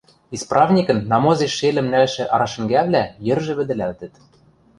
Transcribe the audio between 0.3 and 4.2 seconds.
Исправникӹн намозеш шелӹм нӓлшӹ арашӹнгӓвлӓ йӹржӹ вӹдӹлӓлтӹт.